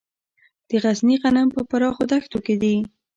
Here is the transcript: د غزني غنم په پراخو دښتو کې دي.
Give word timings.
د 0.69 0.71
غزني 0.83 1.15
غنم 1.21 1.47
په 1.55 1.61
پراخو 1.69 2.03
دښتو 2.11 2.37
کې 2.45 2.55
دي. 2.61 2.75